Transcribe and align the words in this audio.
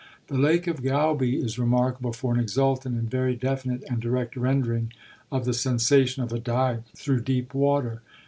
The 0.29 0.37
Lake 0.39 0.65
of 0.65 0.81
Gaube 0.81 1.21
is 1.21 1.59
remarkable 1.59 2.11
for 2.11 2.33
an 2.33 2.39
exultant 2.39 2.95
and 2.97 3.07
very 3.07 3.35
definite 3.35 3.83
and 3.87 4.01
direct 4.01 4.35
rendering 4.35 4.91
of 5.31 5.45
the 5.45 5.53
sensation 5.53 6.23
of 6.23 6.33
a 6.33 6.39
dive 6.39 6.85
through 6.95 7.21
deep 7.21 7.53
water. 7.53 8.01